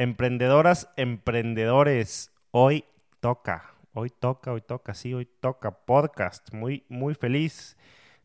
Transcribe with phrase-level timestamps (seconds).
[0.00, 2.84] Emprendedoras, emprendedores, hoy
[3.18, 6.54] toca, hoy toca, hoy toca, sí, hoy toca podcast.
[6.54, 7.76] Muy, muy feliz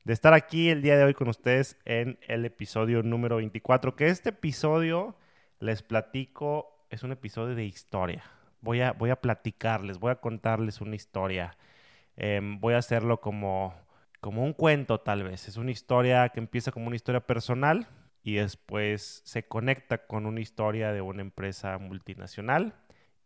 [0.04, 4.10] de estar aquí el día de hoy con ustedes en el episodio número 24, que
[4.10, 5.16] este episodio,
[5.60, 8.24] les platico, es un episodio de historia.
[8.62, 11.58] Voy a, voy a platicarles, voy a contarles una historia.
[12.18, 13.74] Em, voy a hacerlo como,
[14.22, 15.48] como un cuento tal vez.
[15.48, 17.88] Es una historia que empieza como una historia personal,
[18.24, 22.74] y después se conecta con una historia de una empresa multinacional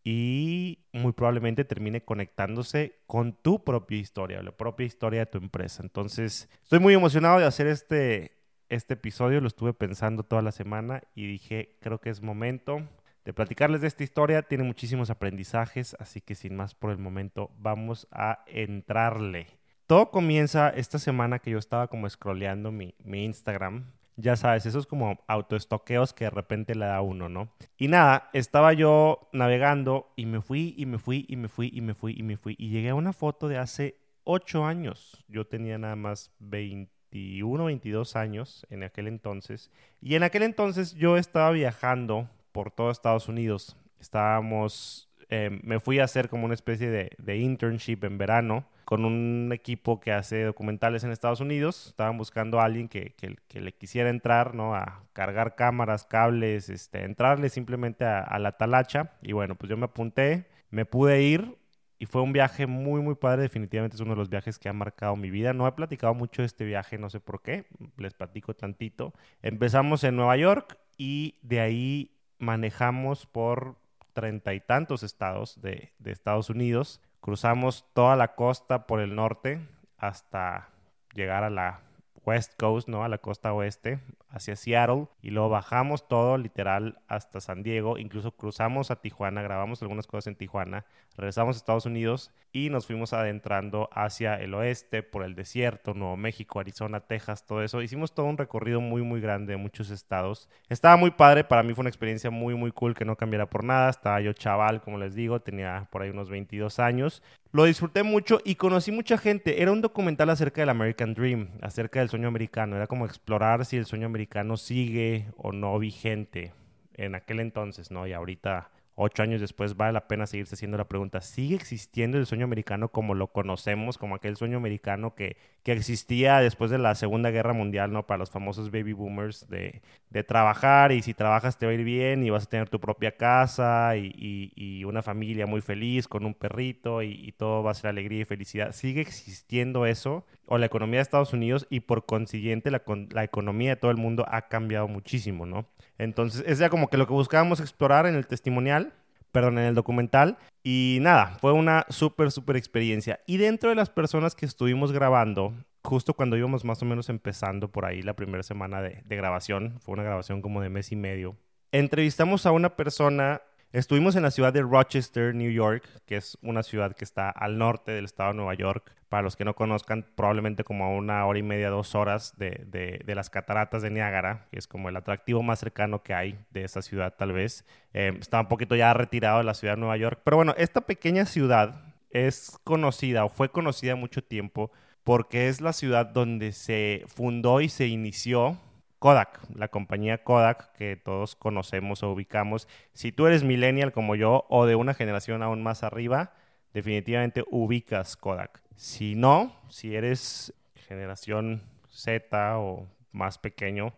[0.03, 5.83] y muy probablemente termine conectándose con tu propia historia, la propia historia de tu empresa.
[5.83, 8.37] Entonces, estoy muy emocionado de hacer este,
[8.69, 12.87] este episodio, lo estuve pensando toda la semana y dije, creo que es momento
[13.25, 17.51] de platicarles de esta historia, tiene muchísimos aprendizajes, así que sin más por el momento,
[17.59, 19.47] vamos a entrarle.
[19.85, 24.87] Todo comienza esta semana que yo estaba como scrolleando mi, mi Instagram ya sabes, esos
[24.87, 27.49] como autoestoqueos que de repente le da uno, ¿no?
[27.77, 31.81] Y nada, estaba yo navegando y me fui y me fui y me fui y
[31.81, 35.23] me fui y me fui y llegué a una foto de hace ocho años.
[35.27, 39.69] Yo tenía nada más 21, 22 años en aquel entonces.
[40.01, 43.77] Y en aquel entonces yo estaba viajando por todo Estados Unidos.
[43.99, 49.51] Estábamos, eh, me fui a hacer como una especie de internship en verano con un
[49.51, 51.87] equipo que hace documentales en Estados Unidos.
[51.87, 54.75] Estaban buscando a alguien que, que, le quisiera entrar, ¿no?
[54.75, 59.11] A cargar cámaras, cables, este, entrarle simplemente a, la talacha.
[59.21, 61.57] Y bueno, pues yo me apunté, me pude ir
[61.99, 63.41] y fue un viaje muy, muy padre.
[63.41, 65.51] Definitivamente es uno de los viajes que ha marcado mi vida.
[65.51, 67.65] No he platicado mucho de este viaje, no sé por qué.
[67.97, 69.13] Les platico tantito.
[69.41, 73.75] Empezamos en Nueva York y de ahí manejamos por
[74.13, 79.67] treinta y tantos estados de, de Estados Unidos Cruzamos toda la costa por el norte
[79.97, 80.69] hasta
[81.13, 81.81] llegar a la
[82.27, 83.05] West Coast, ¿no?
[83.05, 85.07] A la costa oeste, hacia Seattle.
[85.21, 87.97] Y luego bajamos todo, literal, hasta San Diego.
[87.97, 90.85] Incluso cruzamos a Tijuana, grabamos algunas cosas en Tijuana.
[91.15, 96.17] Regresamos a Estados Unidos y nos fuimos adentrando hacia el oeste, por el desierto, Nuevo
[96.17, 97.81] México, Arizona, Texas, todo eso.
[97.81, 100.49] Hicimos todo un recorrido muy, muy grande de muchos estados.
[100.67, 103.63] Estaba muy padre, para mí fue una experiencia muy, muy cool que no cambiara por
[103.63, 103.89] nada.
[103.89, 107.23] Estaba yo chaval, como les digo, tenía por ahí unos 22 años.
[107.51, 109.61] Lo disfruté mucho y conocí mucha gente.
[109.61, 112.75] Era un documental acerca del American Dream, acerca del sueño americano.
[112.75, 116.53] Era como explorar si el sueño americano sigue o no vigente
[116.95, 118.05] en aquel entonces, ¿no?
[118.05, 122.25] Y ahorita ocho años después vale la pena seguirse haciendo la pregunta, ¿sigue existiendo el
[122.25, 126.95] sueño americano como lo conocemos, como aquel sueño americano que, que existía después de la
[126.95, 128.07] Segunda Guerra Mundial, ¿no?
[128.07, 131.83] Para los famosos baby boomers de, de trabajar y si trabajas te va a ir
[131.83, 134.13] bien y vas a tener tu propia casa y,
[134.55, 138.23] y, una familia muy feliz con un perrito y, todo va a ser alegría y
[138.23, 138.71] felicidad.
[138.71, 140.25] ¿Sigue existiendo eso?
[140.45, 143.97] O la economía de Estados Unidos y por consiguiente la, la economía de todo el
[143.97, 145.67] mundo ha cambiado muchísimo, ¿no?
[145.97, 148.93] Entonces, es ya como que lo que buscábamos explorar en el testimonial,
[149.31, 150.37] perdón, en el documental.
[150.63, 153.19] Y nada, fue una súper, súper experiencia.
[153.25, 157.71] Y dentro de las personas que estuvimos grabando, justo cuando íbamos más o menos empezando
[157.71, 160.95] por ahí la primera semana de, de grabación, fue una grabación como de mes y
[160.95, 161.37] medio,
[161.71, 163.41] entrevistamos a una persona
[163.73, 167.57] Estuvimos en la ciudad de Rochester, New York, que es una ciudad que está al
[167.57, 168.93] norte del estado de Nueva York.
[169.09, 172.65] Para los que no conozcan, probablemente como a una hora y media, dos horas de,
[173.05, 176.63] de, las cataratas de Niágara, que es como el atractivo más cercano que hay de
[176.63, 177.65] esa ciudad tal vez.
[177.93, 180.21] Eh, está un poquito ya retirado de la ciudad de Nueva York.
[180.23, 184.71] Pero bueno, esta pequeña ciudad es conocida o fue conocida mucho tiempo
[185.03, 188.57] porque es la ciudad donde se fundó y se inició
[188.99, 192.67] Kodak, la compañía Kodak que todos conocemos o ubicamos.
[192.93, 196.33] Si tú eres millennial como yo o de una generación aún más arriba,
[196.73, 198.61] definitivamente ubicas Kodak.
[198.75, 203.93] Si no, si eres generación Z o más pequeño,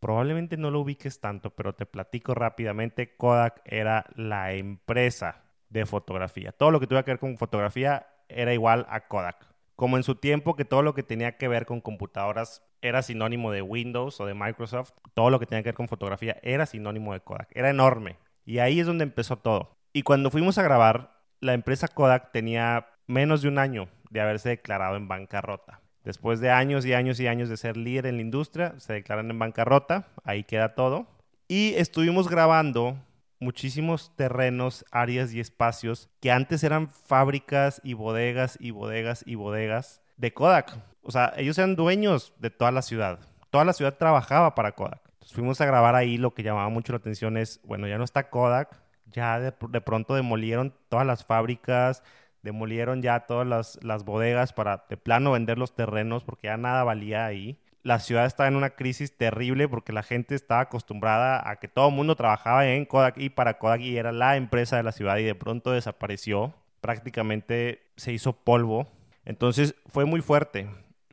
[0.00, 6.52] probablemente no lo ubiques tanto, pero te platico rápidamente, Kodak era la empresa de fotografía.
[6.52, 9.46] Todo lo que tuviera que ver con fotografía era igual a Kodak.
[9.76, 13.50] Como en su tiempo que todo lo que tenía que ver con computadoras era sinónimo
[13.52, 17.12] de Windows o de Microsoft, todo lo que tenía que ver con fotografía era sinónimo
[17.12, 17.48] de Kodak.
[17.52, 18.16] Era enorme.
[18.44, 19.76] Y ahí es donde empezó todo.
[19.92, 24.50] Y cuando fuimos a grabar, la empresa Kodak tenía menos de un año de haberse
[24.50, 25.80] declarado en bancarrota.
[26.04, 29.30] Después de años y años y años de ser líder en la industria, se declaran
[29.30, 31.06] en bancarrota, ahí queda todo.
[31.46, 32.96] Y estuvimos grabando
[33.38, 40.01] muchísimos terrenos, áreas y espacios que antes eran fábricas y bodegas y bodegas y bodegas
[40.16, 43.18] de Kodak o sea, ellos eran dueños de toda la ciudad.
[43.50, 45.00] Toda la ciudad trabajaba para Kodak.
[45.14, 46.16] Entonces fuimos a grabar ahí.
[46.16, 48.80] Lo que llamaba mucho la atención es, bueno, ya no está Kodak.
[49.06, 52.02] Ya de, pronto demolieron todas las fábricas,
[52.42, 56.82] demolieron ya todas las, las, bodegas para de plano vender los terrenos porque ya nada
[56.82, 57.58] valía ahí.
[57.82, 61.88] la ciudad estaba en una crisis terrible porque la gente estaba acostumbrada a que todo
[61.88, 65.18] el mundo trabajaba en Kodak y para Kodak y era la empresa de la ciudad
[65.18, 66.54] y de pronto desapareció.
[66.80, 68.88] Prácticamente se hizo polvo.
[69.24, 70.68] Entonces fue muy fuerte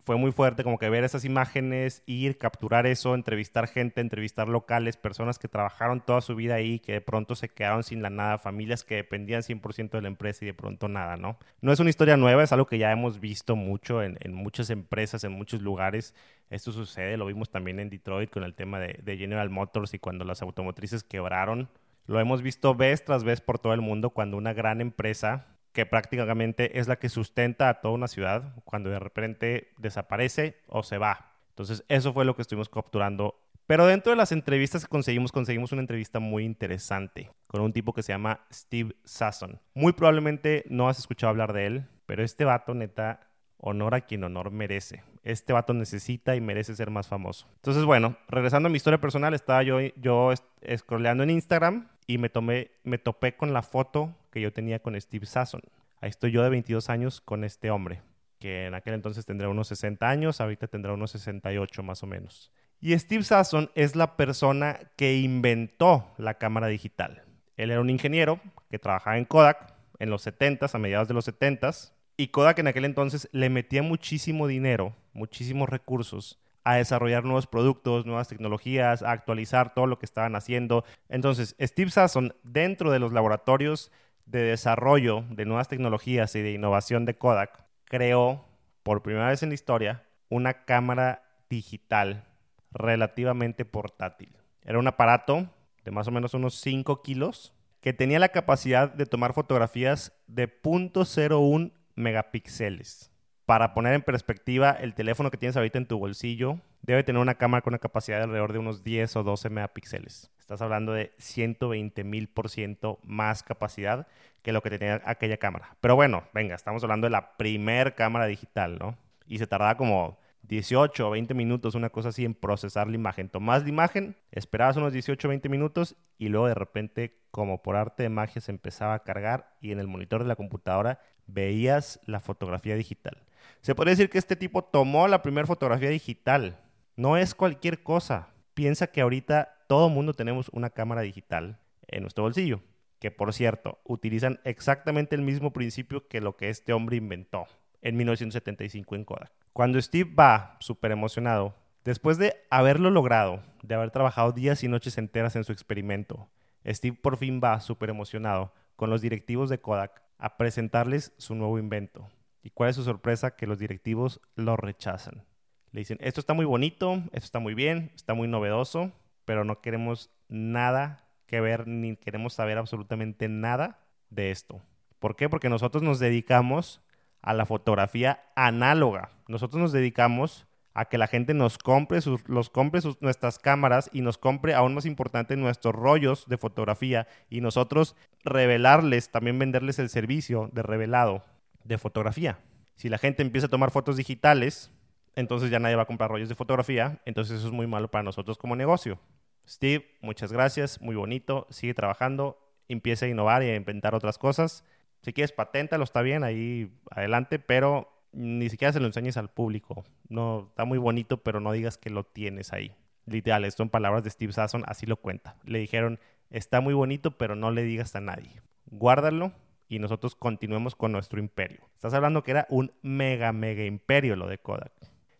[0.09, 4.97] fue muy fuerte como que ver esas imágenes, ir, capturar eso, entrevistar gente, entrevistar locales,
[4.97, 8.39] personas que trabajaron toda su vida ahí, que de pronto se quedaron sin la nada,
[8.39, 11.37] familias que dependían 100% de la empresa y de pronto nada, ¿no?
[11.61, 15.23] No es una historia nueva, es algo que ya hemos visto mucho en, muchas empresas,
[15.25, 16.15] en muchos lugares.
[16.49, 19.99] Esto sucede, lo vimos también en Detroit con el tema de, de General Motors y
[19.99, 21.69] cuando las automotrices quebraron.
[22.07, 25.85] Lo hemos visto vez tras vez por todo el mundo cuando una gran empresa que
[25.85, 30.97] prácticamente es la que sustenta a toda una ciudad cuando de repente desaparece o se
[30.97, 31.33] va.
[31.49, 33.35] Entonces, eso fue lo que estuvimos capturando.
[33.67, 37.93] Pero dentro de las entrevistas que conseguimos, conseguimos una entrevista muy interesante con un tipo
[37.93, 39.59] que se llama Steve Sasson.
[39.75, 43.27] Muy probablemente no has escuchado hablar de él, pero este vato, neta,
[43.57, 45.03] honor a quien honor merece.
[45.21, 47.47] Este vato necesita y merece ser más famoso.
[47.57, 50.33] Entonces, bueno, regresando a mi historia personal, estaba yo, yo
[50.75, 54.99] scrolleando en Instagram y me, tomé, me topé con la foto que yo tenía con
[54.99, 55.61] Steve Sasson.
[56.01, 58.01] Ahí estoy yo de 22 años con este hombre,
[58.39, 62.51] que en aquel entonces tendría unos 60 años, ahorita tendrá unos 68 más o menos.
[62.81, 67.21] Y Steve Sasson es la persona que inventó la cámara digital.
[67.57, 68.39] Él era un ingeniero
[68.71, 72.69] que trabajaba en Kodak en los 70s, a mediados de los 70s, y Kodak en
[72.69, 76.39] aquel entonces le metía muchísimo dinero, muchísimos recursos
[76.69, 80.85] a desarrollar nuevos productos, nuevas tecnologías, a actualizar todo lo que estaban haciendo.
[81.07, 83.91] Entonces, Steve Sasson, dentro de los laboratorios
[84.27, 88.45] de desarrollo de nuevas tecnologías y de innovación de Kodak, creó
[88.83, 92.25] por primera vez en la historia una cámara digital
[92.71, 94.37] relativamente portátil.
[94.63, 95.49] Era un aparato
[95.83, 97.51] de más o menos unos 5 kilos
[97.81, 103.08] que tenía la capacidad de tomar fotografías de 0.01 megapíxeles.
[103.49, 107.33] Para poner en perspectiva, el teléfono que tienes ahorita en tu bolsillo debe tener una
[107.33, 110.29] cámara con una capacidad de alrededor de unos 10 o 12 megapíxeles.
[110.37, 114.05] Estás hablando de 120 mil por ciento más capacidad
[114.43, 115.75] que lo que tenía aquella cámara.
[115.81, 118.95] Pero bueno, venga, estamos hablando de la primer cámara digital, ¿no?
[119.25, 123.29] Y se tardaba como 18 o 20 minutos, una cosa así, en procesar la imagen.
[123.29, 127.77] Tomás la imagen, esperabas unos 18 o 20 minutos y luego de repente, como por
[127.77, 131.99] arte de magia, se empezaba a cargar y en el monitor de la computadora veías
[132.05, 133.23] la fotografía digital.
[133.61, 136.59] Se puede decir que este tipo tomó la primera fotografía digital.
[136.95, 138.29] No es cualquier cosa.
[138.53, 142.61] Piensa que ahorita todo mundo tenemos una cámara digital en nuestro bolsillo,
[142.99, 147.47] que por cierto, utilizan exactamente el mismo principio que lo que este hombre inventó
[147.81, 149.31] en 1975 en Kodak.
[149.53, 154.97] Cuando Steve va súper emocionado, después de haberlo logrado, de haber trabajado días y noches
[154.97, 156.29] enteras en su experimento,
[156.65, 161.59] Steve por fin va súper emocionado con los directivos de Kodak a presentarles su nuevo
[161.59, 162.09] invento.
[162.41, 163.35] ¿Y cuál es su sorpresa?
[163.35, 165.25] Que los directivos lo rechazan.
[165.71, 168.91] Le dicen, esto está muy bonito, esto está muy bien, está muy novedoso,
[169.25, 174.61] pero no queremos nada que ver ni queremos saber absolutamente nada de esto.
[174.97, 175.29] ¿Por qué?
[175.29, 176.81] Porque nosotros nos dedicamos
[177.21, 179.11] a la fotografía análoga.
[179.27, 183.89] Nosotros nos dedicamos a que la gente nos compre, sus, los compre sus, nuestras cámaras
[183.93, 189.77] y nos compre, aún más importante, nuestros rollos de fotografía y nosotros revelarles, también venderles
[189.77, 191.23] el servicio de revelado
[191.69, 192.39] de fotografía.
[192.75, 194.71] Si la gente empieza a tomar fotos digitales,
[195.15, 198.03] entonces ya nadie va a comprar rollos de fotografía, entonces eso es muy malo para
[198.03, 198.99] nosotros como negocio.
[199.47, 204.65] Steve, muchas gracias, muy bonito, sigue trabajando, empieza a innovar y a inventar otras cosas.
[205.01, 209.85] Si quieres paténtalo, está bien, ahí adelante, pero ni siquiera se lo enseñes al público.
[210.09, 212.75] No, está muy bonito, pero no digas que lo tienes ahí.
[213.05, 215.35] Literal, esto en palabras de Steve Sasson, así lo cuenta.
[215.43, 215.99] Le dijeron,
[216.31, 218.41] está muy bonito, pero no le digas a nadie.
[218.65, 219.33] Guárdalo
[219.69, 221.69] y nosotros continuemos con nuestro imperio.
[221.75, 224.73] Estás hablando que era un mega, mega imperio lo de Kodak.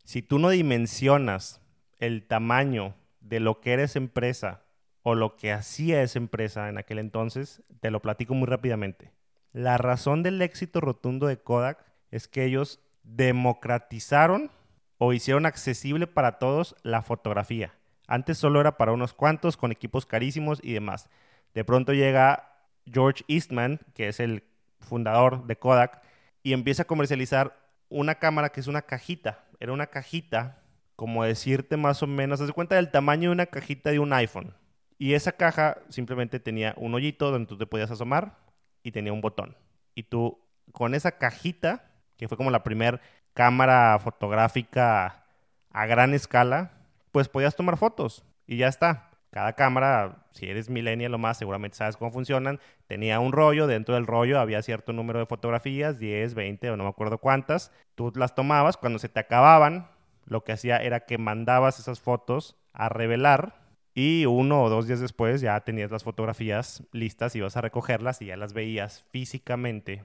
[0.04, 1.62] Si tú no dimensionas
[2.00, 4.64] el tamaño de lo que eres empresa
[5.04, 9.14] o lo que hacía esa empresa en aquel entonces, te lo platico muy rápidamente.
[9.54, 14.52] La razón del éxito rotundo de Kodak es que ellos democratizaron
[14.98, 17.74] o hicieron accesible para todos la fotografía.
[18.08, 21.08] Antes solo era para unos cuantos con equipos carísimos y demás.
[21.54, 22.50] De pronto llega
[22.86, 24.44] George Eastman, que es el
[24.80, 26.02] fundador de Kodak,
[26.44, 27.58] y empieza a comercializar
[27.90, 29.46] una cámara que es una cajita.
[29.60, 30.64] Era una cajita,
[30.96, 34.56] como decirte más o menos, haz cuenta del tamaño de una cajita de un iPhone.
[34.98, 38.38] Y esa caja simplemente tenía un hoyito donde tú te podías asomar
[38.84, 39.56] y tenía un botón.
[39.96, 40.40] Y tú,
[40.72, 41.86] con esa cajita,
[42.18, 43.00] que fue como la primera
[43.34, 45.26] cámara fotográfica
[45.72, 46.74] a gran escala,
[47.12, 49.09] pues podías tomar fotos y ya está.
[49.32, 52.60] Cada cámara, si eres millennial o más, seguramente sabes cómo funcionan.
[52.88, 56.84] Tenía un rollo, dentro del rollo había cierto número de fotografías, 10, 20 o no
[56.84, 57.72] me acuerdo cuántas.
[57.96, 59.88] Tú las tomabas, cuando se te acababan
[60.26, 63.60] lo que hacía era que mandabas esas fotos a revelar
[63.94, 68.28] y uno o dos días después ya tenías las fotografías listas, ibas a recogerlas y
[68.28, 70.04] ya las veías físicamente,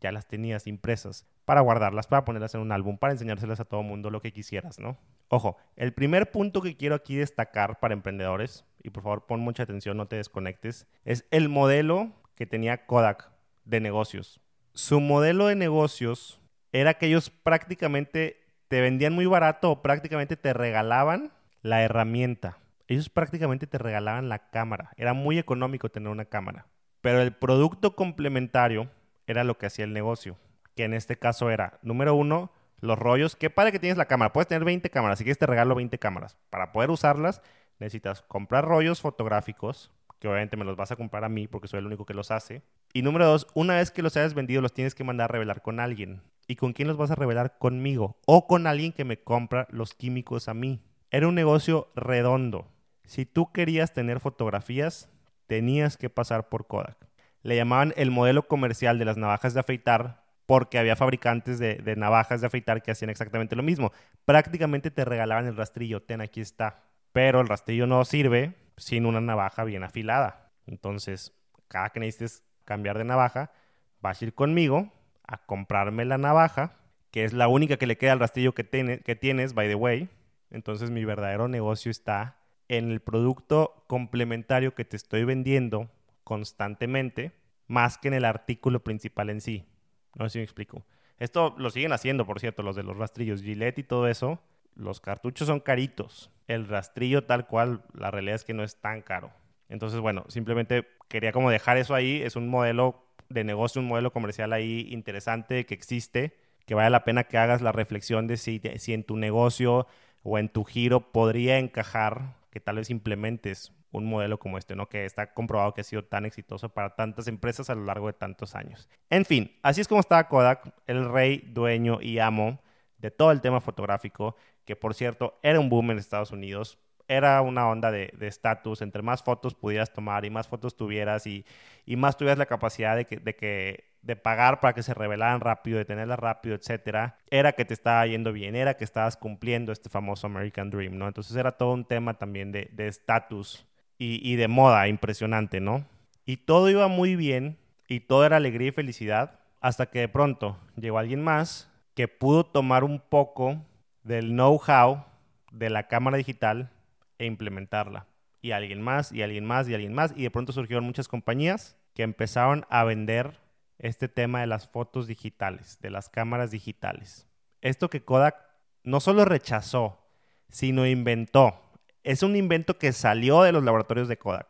[0.00, 3.82] ya las tenías impresas para guardarlas, para ponerlas en un álbum, para enseñárselas a todo
[3.82, 4.98] mundo lo que quisieras, ¿no?
[5.34, 9.62] Ojo, el primer punto que quiero aquí destacar para emprendedores, y por favor pon mucha
[9.62, 13.30] atención, no te desconectes, es el modelo que tenía Kodak
[13.64, 14.42] de negocios.
[14.74, 16.38] Su modelo de negocios
[16.70, 22.58] era que ellos prácticamente te vendían muy barato o prácticamente te regalaban la herramienta.
[22.86, 24.90] Ellos prácticamente te regalaban la cámara.
[24.98, 26.66] Era muy económico tener una cámara.
[27.00, 28.90] Pero el producto complementario
[29.26, 30.36] era lo que hacía el negocio.
[30.76, 33.36] Que en este caso era, número uno, los rollos.
[33.36, 34.32] Qué padre que tienes la cámara.
[34.32, 35.18] Puedes tener 20 cámaras.
[35.18, 36.36] Si quieres te regalo 20 cámaras.
[36.50, 37.40] Para poder usarlas
[37.78, 41.80] necesitas comprar rollos fotográficos que obviamente me los vas a comprar a mí porque soy
[41.80, 42.62] el único que los hace.
[42.92, 45.62] Y número dos, una vez que los hayas vendido, los tienes que mandar a revelar
[45.62, 46.22] con alguien.
[46.46, 47.58] ¿Y con quién los vas a revelar?
[47.58, 48.16] Conmigo.
[48.26, 50.80] O con alguien que me compra los químicos a mí.
[51.10, 52.68] Era un negocio redondo.
[53.04, 55.08] Si tú querías tener fotografías,
[55.48, 56.96] tenías que pasar por Kodak.
[57.42, 62.40] Le llamaban el modelo comercial de las navajas de afeitar porque había fabricantes de, navajas
[62.40, 63.92] de afeitar que hacían exactamente lo mismo.
[64.24, 66.82] Prácticamente te regalaban el rastrillo, ten, aquí está.
[67.12, 70.50] Pero el rastrillo no sirve sin una navaja bien afilada.
[70.66, 71.32] Entonces,
[71.68, 73.52] cada que necesites cambiar de navaja,
[74.00, 74.92] vas a ir conmigo
[75.26, 76.76] a comprarme la navaja,
[77.10, 78.64] que es la única que le queda al rastrillo que,
[79.04, 80.08] que tienes, by the way.
[80.50, 82.36] Entonces, mi verdadero negocio está
[82.68, 85.90] en el producto complementario que te estoy vendiendo
[86.24, 87.32] constantemente,
[87.66, 89.66] más que en el artículo principal en sí.
[90.14, 90.84] No sé si me explico.
[91.18, 94.40] Esto lo siguen haciendo, por cierto, los de los rastrillos Gillette y todo eso.
[94.74, 99.02] Los cartuchos son caritos el rastrillo tal cual, la realidad es que no es tan
[99.02, 99.30] caro.
[99.68, 102.20] Entonces, bueno, simplemente quería como dejar eso ahí.
[102.22, 107.04] Es un modelo de negocio, un modelo comercial ahí interesante que existe, que vale la
[107.04, 109.86] pena que hagas la reflexión de si, si en tu negocio
[110.22, 114.88] o en tu giro podría encajar que tal vez implementes un modelo como este, ¿no?
[114.88, 118.14] Que está comprobado que ha sido tan exitoso para tantas empresas a lo largo de
[118.14, 118.88] tantos años.
[119.10, 122.60] En fin, así es como estaba Kodak, el rey, dueño y amo
[122.98, 126.78] de todo el tema fotográfico que por cierto era un boom en Estados Unidos.
[127.08, 131.44] Era una onda de estatus, entre más fotos pudieras tomar y más fotos tuvieras y,
[131.84, 135.40] y más tuvieras la capacidad de que, de que de pagar para que se revelaran
[135.40, 139.72] rápido, de tenerlas rápido, etcétera, era que te estaba yendo bien, era que estabas cumpliendo
[139.72, 141.06] este famoso American Dream, ¿no?
[141.06, 143.66] Entonces era todo un tema también de estatus
[144.04, 145.86] y, de moda impresionante, ¿no?
[146.24, 147.56] Y todo iba muy bien
[147.86, 152.44] y todo era alegría y felicidad hasta que de pronto llegó alguien más que pudo
[152.44, 153.64] tomar un poco
[154.02, 155.04] del know-how
[155.52, 156.70] de la cámara digital
[157.18, 158.06] e implementarla.
[158.40, 160.12] Y alguien más, y alguien más, y alguien más.
[160.16, 163.38] Y de pronto surgieron muchas compañías que empezaron a vender
[163.78, 167.28] este tema de las fotos digitales, de las cámaras digitales.
[167.60, 168.34] Esto que Kodak
[168.82, 170.00] no solo rechazó,
[170.48, 171.61] sino inventó.
[172.04, 174.48] Es un invento que salió de los laboratorios de Kodak,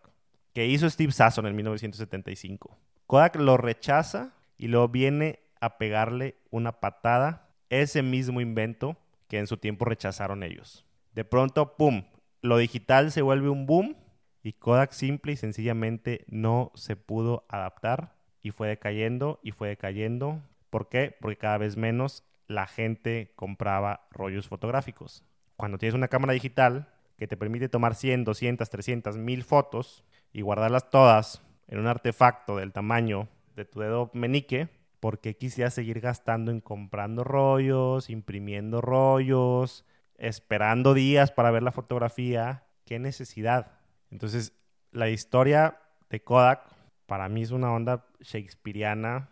[0.55, 2.79] que hizo Steve Sasson en 1975.
[3.07, 8.97] Kodak lo rechaza y luego viene a pegarle una patada ese mismo invento
[9.29, 10.87] que en su tiempo rechazaron ellos.
[11.15, 12.05] De pronto, ¡pum!,
[12.41, 13.97] lo digital se vuelve un boom
[14.43, 20.41] y Kodak simple y sencillamente no se pudo adaptar y fue decayendo y fue decayendo.
[20.71, 21.15] ¿Por qué?
[21.21, 25.23] Porque cada vez menos la gente compraba rollos fotográficos.
[25.57, 26.89] Cuando tienes una cámara digital
[27.23, 32.57] que te permite tomar 100, 200, 300, 1000 fotos y guardarlas todas en un artefacto
[32.57, 38.81] del tamaño de tu dedo menique, ¿por qué quisiera seguir gastando en comprando rollos, imprimiendo
[38.81, 39.85] rollos,
[40.19, 42.65] esperando días para ver la fotografía?
[42.87, 43.71] ¿Qué necesidad?
[44.11, 44.53] Entonces,
[44.91, 45.79] la historia
[46.11, 46.65] de Kodak
[47.07, 49.29] para mí es una onda shakespeariana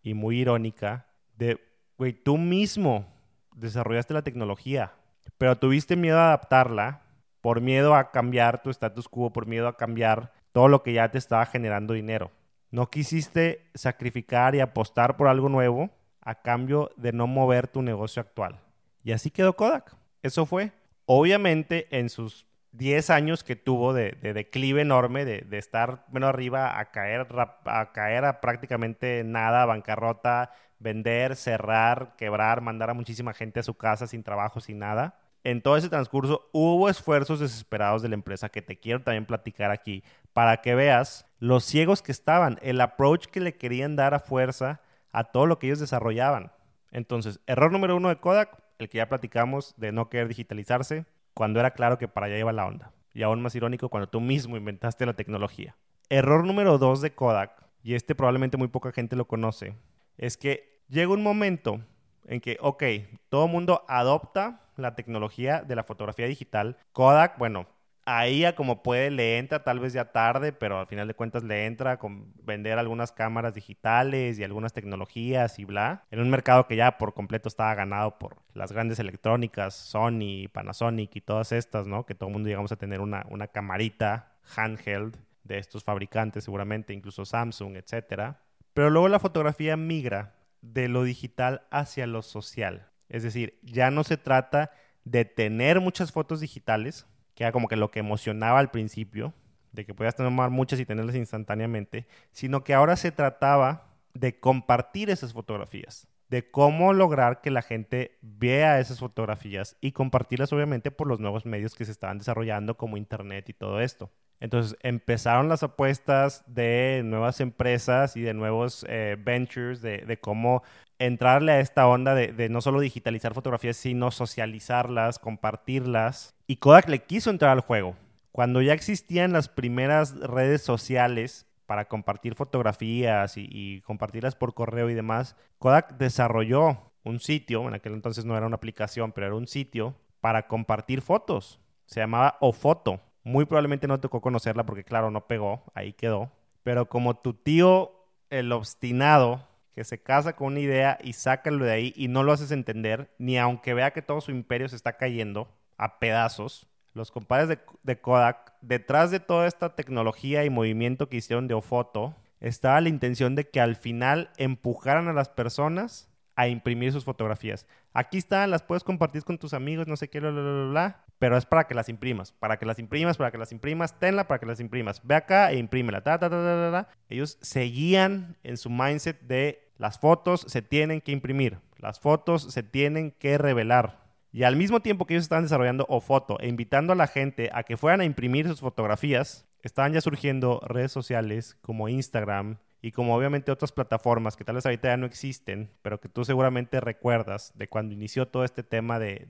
[0.00, 1.58] y muy irónica de,
[1.98, 3.12] güey, tú mismo
[3.56, 4.92] desarrollaste la tecnología,
[5.38, 7.01] pero tuviste miedo a adaptarla
[7.42, 11.10] por miedo a cambiar tu status quo, por miedo a cambiar todo lo que ya
[11.10, 12.30] te estaba generando dinero.
[12.70, 15.90] No quisiste sacrificar y apostar por algo nuevo
[16.22, 18.60] a cambio de no mover tu negocio actual.
[19.02, 19.94] Y así quedó Kodak.
[20.22, 20.72] Eso fue.
[21.04, 26.90] Obviamente en sus 10 años que tuvo de, declive enorme, de, estar menos arriba a
[26.90, 27.26] caer,
[27.66, 33.74] a caer a prácticamente nada, bancarrota, vender, cerrar, quebrar, mandar a muchísima gente a su
[33.74, 35.18] casa sin trabajo, sin nada.
[35.44, 39.72] En todo ese transcurso hubo esfuerzos desesperados de la empresa que te quiero también platicar
[39.72, 44.20] aquí para que veas los ciegos que estaban, el approach que le querían dar a
[44.20, 44.80] fuerza
[45.10, 46.52] a todo lo que ellos desarrollaban.
[46.92, 51.58] Entonces, error número uno de Kodak, el que ya platicamos de no querer digitalizarse, cuando
[51.58, 52.92] era claro que para allá iba la onda.
[53.12, 55.76] Y aún más irónico cuando tú mismo inventaste la tecnología.
[56.08, 57.50] Error número dos de Kodak,
[57.82, 59.74] y este probablemente muy poca gente lo conoce,
[60.18, 61.80] es que llega un momento
[62.26, 62.84] en que, ok,
[63.28, 67.66] todo mundo adopta la tecnología de la fotografía digital, Kodak, bueno,
[68.04, 71.44] ahí ya como puede le entra, tal vez ya tarde, pero al final de cuentas
[71.44, 76.66] le entra con vender algunas cámaras digitales y algunas tecnologías y bla, en un mercado
[76.66, 81.86] que ya por completo estaba ganado por las grandes electrónicas, Sony, Panasonic y todas estas,
[81.86, 82.06] ¿no?
[82.06, 86.92] Que todo el mundo llegamos a tener una, una camarita handheld de estos fabricantes seguramente,
[86.92, 88.40] incluso Samsung, etcétera.
[88.74, 92.91] Pero luego la fotografía migra de lo digital hacia lo social.
[93.12, 94.70] Es decir, ya no se trata
[95.04, 99.34] de tener muchas fotos digitales, que era como que lo que emocionaba al principio,
[99.70, 105.10] de que podías tomar muchas y tenerlas instantáneamente, sino que ahora se trataba de compartir
[105.10, 111.06] esas fotografías, de cómo lograr que la gente vea esas fotografías y compartirlas obviamente por
[111.06, 114.10] los nuevos medios que se estaban desarrollando como Internet y todo esto.
[114.42, 120.64] Entonces empezaron las apuestas de nuevas empresas y de nuevos eh, ventures, de, cómo
[121.06, 126.34] entrarle a esta onda de, no solo digitalizar fotografías, sino socializarlas, compartirlas.
[126.46, 127.96] Y Kodak le quiso entrar al juego.
[128.30, 134.90] Cuando ya existían las primeras redes sociales para compartir fotografías y, y compartirlas por correo
[134.90, 139.36] y demás, Kodak desarrolló un sitio, en aquel entonces no era una aplicación, pero era
[139.36, 141.60] un sitio para compartir fotos.
[141.86, 146.30] Se llamaba Ofoto muy probablemente no tocó conocerla porque, claro, no pegó, ahí quedó.
[146.62, 147.92] Pero como tu tío,
[148.30, 152.32] el obstinado, que se casa con una idea y sácalo de ahí y no lo
[152.32, 157.10] haces entender, ni aunque vea que todo su imperio se está cayendo a pedazos, los
[157.10, 162.80] compadres de, Kodak, detrás de toda esta tecnología y movimiento que hicieron de Ofoto, estaba
[162.80, 167.66] la intención de que al final empujaran a las personas a imprimir sus fotografías.
[167.92, 171.04] Aquí están, las puedes compartir con tus amigos, no sé qué, bla, bla, bla, bla,
[171.18, 174.26] pero es para que las imprimas, para que las imprimas, para que las imprimas, tenla
[174.26, 175.00] para que las imprimas.
[175.04, 176.02] Ve acá e imprímela.
[176.02, 176.88] Ta, ta, ta, ta, ta.
[177.08, 182.62] Ellos seguían en su mindset de las fotos se tienen que imprimir, las fotos se
[182.62, 183.98] tienen que revelar.
[184.30, 187.50] Y al mismo tiempo que ellos estaban desarrollando o foto e invitando a la gente
[187.52, 192.90] a que fueran a imprimir sus fotografías, estaban ya surgiendo redes sociales como Instagram, y
[192.90, 196.80] como obviamente otras plataformas que tal vez ahorita ya no existen, pero que tú seguramente
[196.80, 199.28] recuerdas de cuando inició todo este tema de,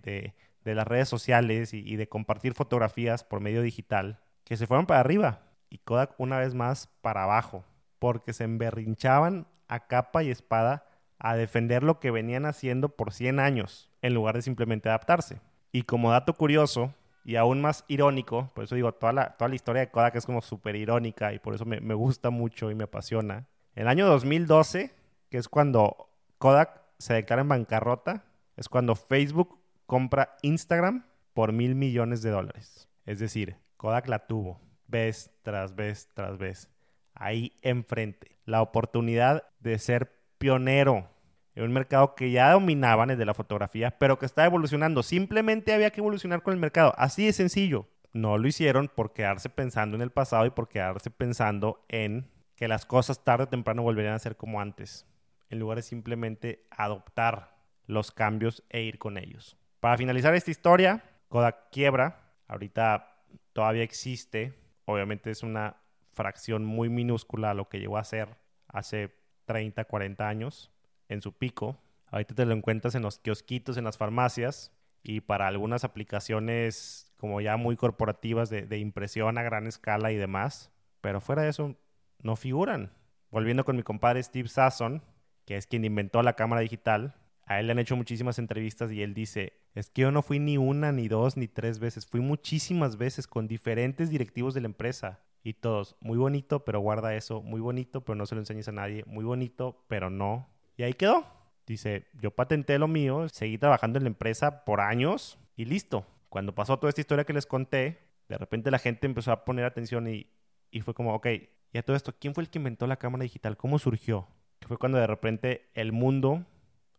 [0.64, 4.86] de, las redes sociales y, y, de compartir fotografías por medio digital, que se fueron
[4.86, 7.64] para arriba y Kodak una vez más para abajo,
[7.98, 10.86] porque se emberrinchaban a capa y espada
[11.18, 15.40] a defender lo que venían haciendo por 100 años, en lugar de simplemente adaptarse.
[15.72, 19.54] Y como dato curioso, y aún más irónico, por eso digo, toda la, toda la
[19.54, 22.74] historia de Kodak es como súper irónica y por eso me, me, gusta mucho y
[22.74, 23.46] me apasiona.
[23.74, 24.94] El año 2012,
[25.30, 26.08] que es cuando
[26.38, 28.24] Kodak se declara en bancarrota,
[28.56, 31.04] es cuando Facebook compra Instagram
[31.34, 32.88] por mil millones de dólares.
[33.06, 36.68] Es decir, Kodak la tuvo vez tras vez tras vez.
[37.14, 38.36] Ahí enfrente.
[38.44, 41.08] La oportunidad de ser pionero
[41.56, 45.02] un mercado que ya dominaban el de la fotografía, pero que está evolucionando.
[45.02, 46.94] Simplemente había que evolucionar con el mercado.
[46.96, 47.88] Así de sencillo.
[48.14, 52.68] No lo hicieron por quedarse pensando en el pasado y por quedarse pensando en que
[52.68, 55.06] las cosas tarde o temprano volverían a ser como antes,
[55.50, 59.56] en lugar de simplemente adoptar los cambios e ir con ellos.
[59.80, 62.32] Para finalizar esta historia, Kodak quiebra.
[62.48, 63.16] Ahorita
[63.52, 64.54] todavía existe.
[64.84, 65.76] Obviamente es una
[66.12, 68.36] fracción muy minúscula a lo que llegó a ser
[68.68, 69.14] hace
[69.46, 70.70] 30, 40 años
[71.12, 71.78] en su pico.
[72.06, 74.72] Ahorita te lo encuentras en los kiosquitos, en las farmacias
[75.02, 80.72] y para algunas aplicaciones como ya muy corporativas de, impresión a gran escala y demás.
[81.00, 81.76] Pero fuera de eso,
[82.20, 82.92] no figuran.
[83.30, 85.02] Volviendo con mi compadre Steve Sasson,
[85.44, 89.02] que es quien inventó la cámara digital, a él le han hecho muchísimas entrevistas y
[89.02, 92.20] él dice, es que yo no fui ni una, ni dos, ni tres veces, fui
[92.20, 95.20] muchísimas veces con diferentes directivos de la empresa.
[95.44, 98.72] Y todos, muy bonito, pero guarda eso, muy bonito, pero no se lo enseñes a
[98.72, 101.26] nadie, muy bonito, pero no y ahí quedó.
[101.66, 106.06] Dice, yo patenté lo mío, seguí trabajando en la empresa por años y listo.
[106.28, 109.64] Cuando pasó toda esta historia que les conté, de repente la gente empezó a poner
[109.64, 110.30] atención y,
[110.70, 111.26] y fue como, ok,
[111.72, 113.56] ya todo esto, ¿quién fue el que inventó la cámara digital?
[113.56, 114.28] ¿Cómo surgió?
[114.58, 116.44] Que fue cuando de repente el mundo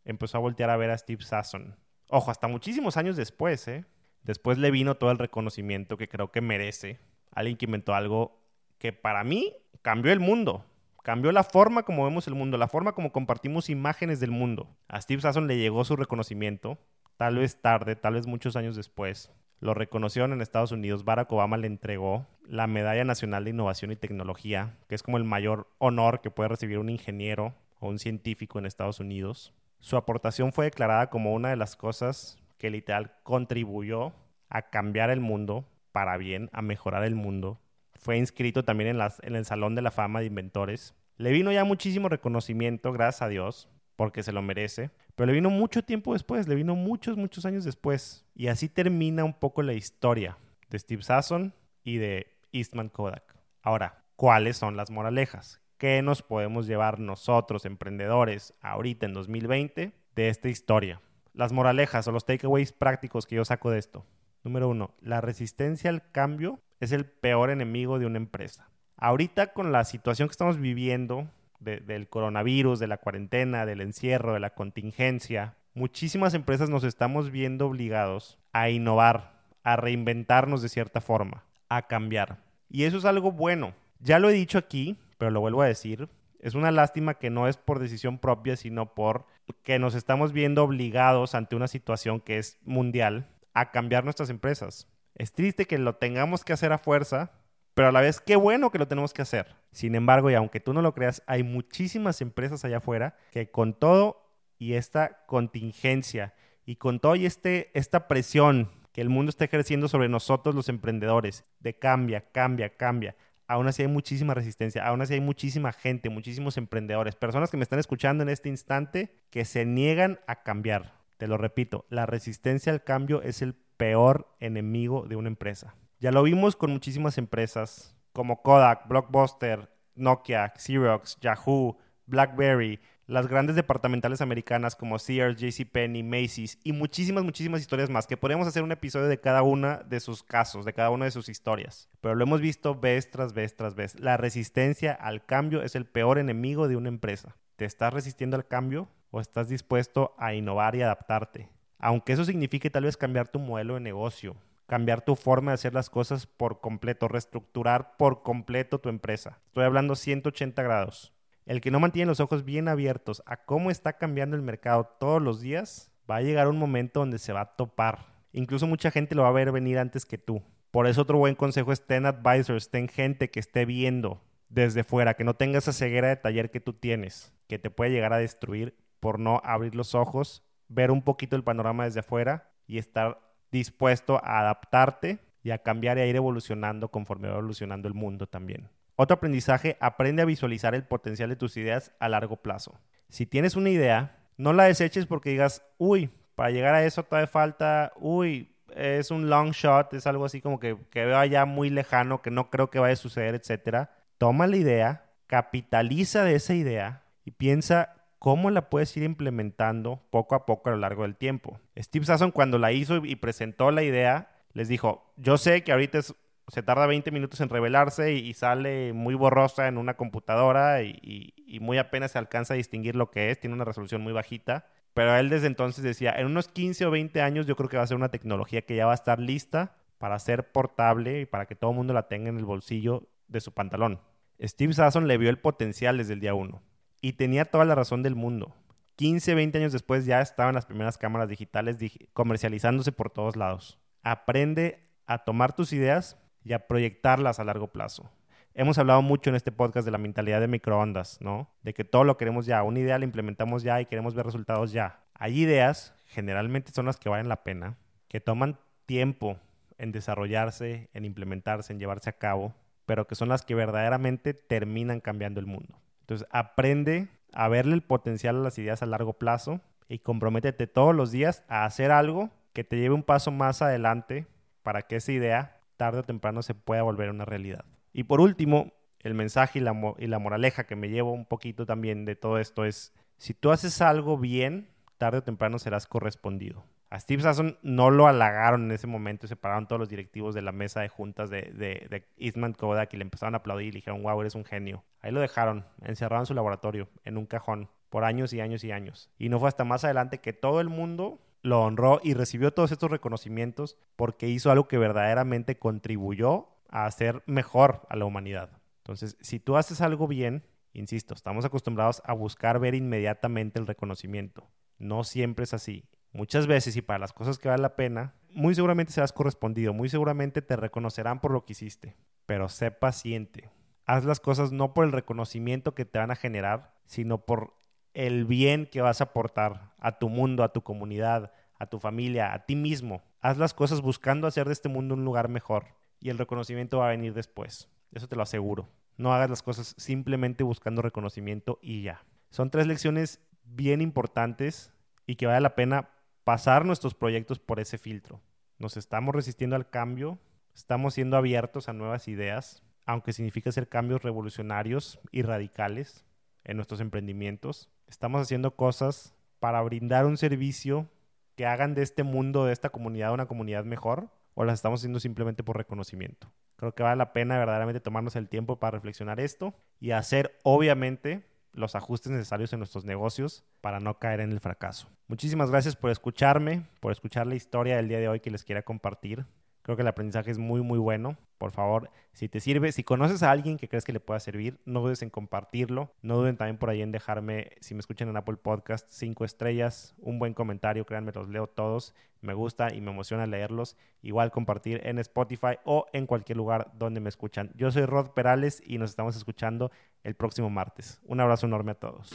[0.05, 1.75] empezó a voltear a ver a Steve Sasson.
[2.09, 3.85] Ojo, hasta muchísimos años después, ¿eh?
[4.23, 6.99] Después le vino todo el reconocimiento que creo que merece.
[7.31, 8.41] Alguien que inventó algo
[8.77, 10.65] que para mí cambió el mundo.
[11.03, 14.69] Cambió la forma como vemos el mundo, la forma como compartimos imágenes del mundo.
[14.87, 16.77] A Steve Sasson le llegó su reconocimiento,
[17.17, 19.29] tal vez tarde, tal vez muchos años después.
[19.59, 21.03] Lo reconocieron en Estados Unidos.
[21.03, 25.25] Barack Obama le entregó la Medalla Nacional de Innovación y Tecnología, que es como el
[25.25, 29.53] mayor honor que puede recibir un ingeniero o un científico en Estados Unidos.
[29.81, 34.13] Su aportación fue declarada como una de las cosas que literal contribuyó
[34.47, 37.59] a cambiar el mundo para bien, a mejorar el mundo
[38.03, 40.93] fue inscrito también en, las, el Salón de la Fama de Inventores.
[41.17, 45.49] Le vino ya muchísimo reconocimiento, gracias a Dios, porque se lo merece, pero le vino
[45.49, 48.25] mucho tiempo después, le vino muchos, muchos años después.
[48.35, 50.37] Y así termina un poco la historia
[50.69, 53.23] de Steve Sasson y de Eastman Kodak.
[53.61, 55.61] Ahora, ¿cuáles son las moralejas?
[55.77, 61.01] ¿Qué nos podemos llevar nosotros, emprendedores, ahorita en 2020 de esta historia?
[61.33, 64.05] Las moralejas o los takeaways prácticos que yo saco de esto.
[64.43, 68.69] Número uno, la resistencia al cambio es el peor enemigo de una empresa.
[68.97, 71.29] Ahorita con la situación que estamos viviendo
[71.61, 77.67] del coronavirus, de la cuarentena, del encierro, de la contingencia, muchísimas empresas nos estamos viendo
[77.67, 82.39] obligados a innovar, a reinventarnos de cierta forma, a cambiar.
[82.69, 83.73] Y eso es algo bueno.
[83.99, 86.09] Ya lo he dicho aquí, pero lo vuelvo a decir.
[86.39, 89.25] Es una lástima que no es por decisión propia, sino por
[89.63, 94.87] que nos estamos viendo obligados ante una situación que es mundial a cambiar nuestras empresas.
[95.15, 97.31] Es triste que lo tengamos que hacer a fuerza,
[97.73, 99.55] pero a la vez qué bueno que lo tenemos que hacer.
[99.71, 103.73] Sin embargo, y aunque tú no lo creas, hay muchísimas empresas allá afuera que con
[103.73, 104.23] todo
[104.57, 106.33] y esta contingencia
[106.65, 110.69] y con todo y este, esta presión que el mundo está ejerciendo sobre nosotros los
[110.69, 113.15] emprendedores, de cambia, cambia, cambia,
[113.47, 117.63] aún así hay muchísima resistencia, aún así hay muchísima gente, muchísimos emprendedores, personas que me
[117.63, 121.02] están escuchando en este instante que se niegan a cambiar.
[121.17, 125.75] Te lo repito, la resistencia al cambio es el peor enemigo de una empresa.
[125.99, 133.55] Ya lo vimos con muchísimas empresas como Kodak, Blockbuster, Nokia, Xerox, Yahoo, BlackBerry, las grandes
[133.55, 138.71] departamentales americanas como Sears, JCPenney, Macy's y muchísimas, muchísimas historias más, que podríamos hacer un
[138.71, 141.89] episodio de cada una de sus casos, de cada una de sus historias.
[142.01, 143.99] Pero lo hemos visto vez tras vez tras vez.
[143.99, 147.35] La resistencia al cambio es el peor enemigo de una empresa.
[147.55, 151.47] ¿Te estás resistiendo al cambio o estás dispuesto a innovar y adaptarte?
[151.77, 155.73] Aunque eso signifique tal vez cambiar tu modelo de negocio, cambiar tu forma de hacer
[155.75, 159.39] las cosas por completo, reestructurar por completo tu empresa.
[159.45, 161.13] Estoy hablando 180 grados.
[161.45, 165.21] El que no mantiene los ojos bien abiertos a cómo está cambiando el mercado todos
[165.21, 167.99] los días, va a llegar un momento donde se va a topar.
[168.31, 170.41] Incluso mucha gente lo va a ver venir antes que tú.
[170.71, 175.13] Por eso otro buen consejo es ten advisors, ten gente que esté viendo desde fuera,
[175.13, 178.17] que no tenga esa ceguera de taller que tú tienes, que te puede llegar a
[178.17, 183.19] destruir por no abrir los ojos, ver un poquito el panorama desde afuera y estar
[183.51, 188.27] dispuesto a adaptarte y a cambiar y a ir evolucionando conforme va evolucionando el mundo
[188.27, 188.69] también.
[188.95, 192.79] Otro aprendizaje, aprende a visualizar el potencial de tus ideas a largo plazo.
[193.09, 197.27] Si tienes una idea, no la deseches porque digas, uy, para llegar a eso todavía
[197.27, 201.69] falta, uy, es un long shot, es algo así como que, que veo allá muy
[201.69, 203.89] lejano, que no creo que vaya a suceder, etc.
[204.17, 210.35] Toma la idea, capitaliza de esa idea y piensa cómo la puedes ir implementando poco
[210.35, 211.59] a poco a lo largo del tiempo.
[211.77, 215.99] Steve Sasson cuando la hizo y presentó la idea, les dijo, yo sé que ahorita
[216.47, 221.59] se tarda 20 minutos en revelarse y, sale muy borrosa en una computadora y, y,
[221.59, 224.67] muy apenas se alcanza a distinguir lo que es, tiene una resolución muy bajita.
[224.93, 227.83] Pero él desde entonces decía, en unos 15 o 20 años yo creo que va
[227.83, 231.45] a ser una tecnología que ya va a estar lista para ser portable y para
[231.45, 233.99] que todo el mundo la tenga en el bolsillo de su pantalón.
[234.41, 236.61] Steve Sasson le vio el potencial desde el día uno.
[237.03, 238.55] Y tenía toda la razón del mundo.
[238.95, 241.77] 15, 20 años después ya estaban las primeras cámaras digitales
[242.13, 243.77] comercializándose por todos lados.
[244.03, 248.09] Aprende a tomar tus ideas y a proyectarlas a largo plazo.
[248.53, 251.49] Hemos hablado mucho en este podcast de la mentalidad de microondas, ¿no?
[251.61, 254.71] De que todo lo queremos ya, una idea la implementamos ya y queremos ver resultados
[254.71, 255.01] ya.
[255.13, 257.75] Hay ideas, generalmente son las que valen la pena,
[258.07, 259.37] que toman tiempo
[259.77, 265.01] en desarrollarse, en implementarse, en llevarse a cabo, pero que son las que verdaderamente terminan
[265.01, 265.82] cambiando el mundo.
[266.03, 270.93] Entonces, aprende a verle el potencial a las ideas a largo plazo y comprométete todos
[270.93, 274.27] los días a hacer algo que te lleve un paso más adelante
[274.61, 277.65] para que esa idea tarde o temprano se pueda volver una realidad.
[277.93, 281.65] Y por último, el mensaje y la, y la moraleja que me llevo un poquito
[281.65, 286.63] también de todo esto es, si tú haces algo bien, tarde o temprano serás correspondido.
[286.93, 290.43] A Steve Sasson no lo halagaron en ese momento se pararon todos los directivos de
[290.43, 294.03] la mesa de juntas de, de, Eastman Kodak y le empezaron a aplaudir y dijeron,
[294.03, 294.83] wow, eres un genio.
[295.01, 298.71] Ahí lo dejaron, encerrado en su laboratorio, en un cajón, por años y años y
[298.71, 299.09] años.
[299.17, 302.71] Y no fue hasta más adelante que todo el mundo lo honró y recibió todos
[302.71, 308.51] estos reconocimientos porque hizo algo que verdaderamente contribuyó a hacer mejor a la humanidad.
[308.83, 314.47] Entonces, si tú haces algo bien, insisto, estamos acostumbrados a buscar ver inmediatamente el reconocimiento.
[314.77, 315.85] No siempre es así.
[316.13, 319.89] Muchas veces y para las cosas que valen la pena, muy seguramente serás correspondido, muy
[319.89, 321.97] seguramente te reconocerán por lo que hiciste,
[322.27, 323.49] pero sé paciente.
[323.85, 327.55] Haz las cosas no por el reconocimiento que te van a generar, sino por
[327.95, 332.33] el bien que vas a aportar a tu mundo, a tu comunidad, a tu familia,
[332.33, 333.01] a ti mismo.
[333.19, 335.65] Haz las cosas buscando hacer de este mundo un lugar mejor
[335.99, 337.69] y el reconocimiento va a venir después.
[337.91, 338.69] Eso te lo aseguro.
[338.97, 342.03] No hagas las cosas simplemente buscando reconocimiento y ya.
[342.29, 344.71] Son tres lecciones bien importantes
[345.07, 345.89] y que vale la pena
[346.23, 348.21] pasar nuestros proyectos por ese filtro.
[348.57, 350.19] Nos estamos resistiendo al cambio,
[350.55, 356.05] estamos siendo abiertos a nuevas ideas, aunque significa hacer cambios revolucionarios y radicales
[356.43, 357.69] en nuestros emprendimientos.
[357.87, 360.89] Estamos haciendo cosas para brindar un servicio
[361.35, 364.99] que hagan de este mundo, de esta comunidad, una comunidad mejor, o las estamos haciendo
[364.99, 366.31] simplemente por reconocimiento.
[366.55, 371.25] Creo que vale la pena verdaderamente tomarnos el tiempo para reflexionar esto y hacer, obviamente,
[371.53, 374.89] los ajustes necesarios en nuestros negocios para no caer en el fracaso.
[375.07, 378.63] Muchísimas gracias por escucharme, por escuchar la historia del día de hoy que les quiera
[378.63, 379.25] compartir.
[379.63, 381.17] Creo que el aprendizaje es muy, muy bueno.
[381.37, 384.59] Por favor, si te sirve, si conoces a alguien que crees que le pueda servir,
[384.65, 385.93] no dudes en compartirlo.
[386.01, 389.95] No duden también por ahí en dejarme, si me escuchan en Apple Podcast, cinco estrellas,
[389.99, 390.85] un buen comentario.
[390.85, 391.95] Créanme, los leo todos.
[392.19, 393.77] Me gusta y me emociona leerlos.
[394.01, 397.49] Igual compartir en Spotify o en cualquier lugar donde me escuchan.
[397.55, 399.71] Yo soy Rod Perales y nos estamos escuchando
[400.03, 401.01] el próximo martes.
[401.05, 402.11] Un abrazo enorme a todos.